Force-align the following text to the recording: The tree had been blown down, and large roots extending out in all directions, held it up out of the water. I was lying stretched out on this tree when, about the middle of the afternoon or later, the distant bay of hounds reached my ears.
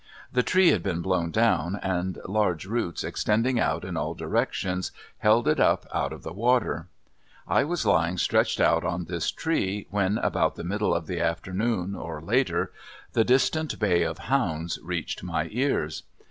The 0.31 0.41
tree 0.41 0.69
had 0.69 0.81
been 0.81 1.03
blown 1.03 1.29
down, 1.29 1.75
and 1.83 2.17
large 2.27 2.65
roots 2.65 3.03
extending 3.03 3.59
out 3.59 3.85
in 3.85 3.95
all 3.95 4.15
directions, 4.15 4.91
held 5.19 5.47
it 5.47 5.59
up 5.59 5.85
out 5.93 6.11
of 6.11 6.23
the 6.23 6.33
water. 6.33 6.87
I 7.47 7.65
was 7.65 7.85
lying 7.85 8.17
stretched 8.17 8.59
out 8.59 8.83
on 8.83 9.05
this 9.05 9.29
tree 9.29 9.85
when, 9.91 10.17
about 10.17 10.55
the 10.55 10.63
middle 10.63 10.95
of 10.95 11.05
the 11.05 11.19
afternoon 11.21 11.93
or 11.95 12.19
later, 12.19 12.71
the 13.13 13.23
distant 13.23 13.77
bay 13.77 14.01
of 14.01 14.17
hounds 14.17 14.79
reached 14.81 15.21
my 15.21 15.47
ears. 15.51 16.01